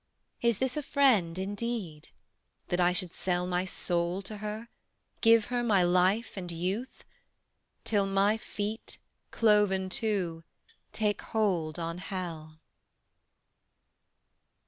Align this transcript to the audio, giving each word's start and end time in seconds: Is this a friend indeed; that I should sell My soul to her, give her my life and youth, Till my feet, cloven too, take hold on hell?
Is 0.41 0.57
this 0.57 0.75
a 0.75 0.81
friend 0.81 1.37
indeed; 1.37 2.09
that 2.69 2.79
I 2.79 2.91
should 2.91 3.13
sell 3.13 3.45
My 3.45 3.65
soul 3.65 4.23
to 4.23 4.37
her, 4.37 4.67
give 5.21 5.45
her 5.53 5.61
my 5.61 5.83
life 5.83 6.35
and 6.35 6.51
youth, 6.51 7.03
Till 7.83 8.07
my 8.07 8.35
feet, 8.35 8.97
cloven 9.29 9.89
too, 9.91 10.43
take 10.91 11.21
hold 11.21 11.77
on 11.77 11.99
hell? 11.99 12.59